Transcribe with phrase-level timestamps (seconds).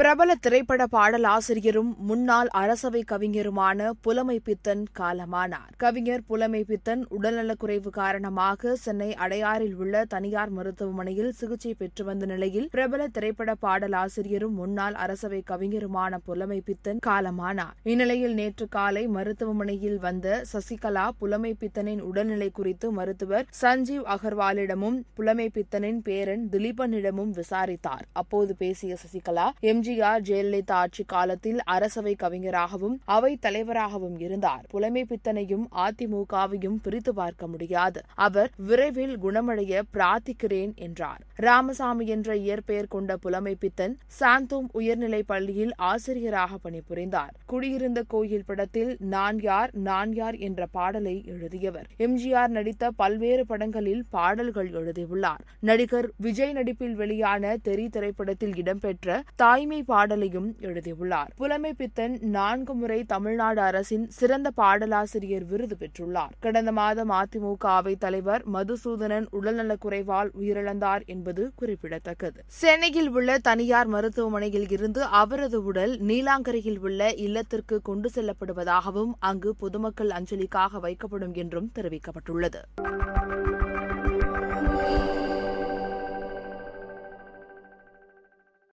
[0.00, 5.72] பிரபல திரைப்பட பாடலாசிரியரும் முன்னாள் அரசவை கவிஞருமான புலமை பித்தன் காலமானார்.
[5.76, 13.08] கவிஞர் புலமை பித்தன் உடல்நலக்குறைவு காரணமாக சென்னை அடையாறில் உள்ள தனியார் மருத்துவமனையில் சிகிச்சை பெற்று வந்த நிலையில் பிரபல
[13.08, 17.74] திரைப்பட பாடலாசிரியரும் முன்னாள் அரசவை கவிஞருமான புலமை பித்தன் காலமானார்.
[17.82, 26.00] இந்நிலையில் நேற்று காலை மருத்துவமனையில் வந்த சசிகலா புலமை பித்தனின் உடல்நிலை குறித்து மருத்துவர் சஞ்சீவ் அகர்வாலிடமும் புலமை பித்தனின்
[26.02, 28.06] பேரன் திலீபனிடமும் விசாரித்தார்.
[28.12, 34.64] அப்போது பேசிய சசிகலா எம்ஜி எம்ஜிஆர் ஜெயலலிதா ஆட்சி காலத்தில் அரசவை கவிஞராகவும் அவை தலைவராகவும் இருந்தார்.
[34.68, 38.00] புலமை பித்தனையும் அதிமுகவையும் பிரித்து பார்க்க முடியாது.
[38.14, 41.20] அவர் விரைவில் குணமடைய பிரார்த்திக்கிறேன் என்றார்.
[41.34, 47.34] ராமசாமி என்ற இயற்பெயர் கொண்ட புலமை பித்தன் சாந்தோம் உயர்நிலைப் பள்ளியில் ஆசிரியராக பணிபுரிந்தார்.
[47.46, 51.86] குடியிருந்த கோயில் படத்தில் நான் யார் நான் யார் என்ற பாடலை எழுதியவர்.
[51.98, 55.44] எம்ஜிஆர் நடித்த பல்வேறு படங்களில் பாடல்கள் எழுதியுள்ளார்.
[55.60, 61.32] நடிகர் விஜய் நடிப்பில் வெளியான தெரி திரைப்படத்தில் இடம்பெற்ற தாய்மை பாடலையும் எழுதியுள்ளார்.
[61.36, 66.32] புலமை பித்தன் நான்கு முறை தமிழ்நாடு அரசின் சிறந்த பாடலாசிரியர் விருது பெற்றுள்ளார்.
[66.40, 72.42] கடந்த மாதம் அதிமுக அவை தலைவர் மதுசூதனன் உடல்நலக்குறைவால் உயிரிழந்தார் என்பது குறிப்பிடத்தக்கது.
[72.46, 80.80] சென்னையில் உள்ள தனியார் மருத்துவமனையில் இருந்து அவரது உடல் நீலாங்கரையில் உள்ள இல்லத்திற்கு கொண்டு செல்லப்படுவதாகவும் அங்கு பொதுமக்கள் அஞ்சலிக்காக
[80.82, 82.60] வைக்கப்படும் என்றும் தெரிவிக்கப்பட்டுள்ளது.